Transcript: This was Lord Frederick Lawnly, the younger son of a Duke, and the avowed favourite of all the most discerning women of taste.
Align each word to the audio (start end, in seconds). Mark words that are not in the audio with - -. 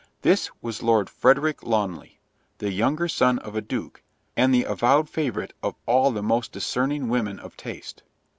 This 0.23 0.49
was 0.63 0.81
Lord 0.81 1.11
Frederick 1.11 1.61
Lawnly, 1.61 2.19
the 2.57 2.71
younger 2.71 3.07
son 3.07 3.37
of 3.37 3.55
a 3.55 3.61
Duke, 3.61 4.01
and 4.35 4.51
the 4.51 4.63
avowed 4.63 5.07
favourite 5.07 5.53
of 5.61 5.75
all 5.85 6.09
the 6.09 6.23
most 6.23 6.51
discerning 6.51 7.07
women 7.07 7.37
of 7.37 7.55
taste. 7.55 8.01